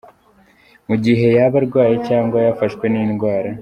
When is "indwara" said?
3.05-3.49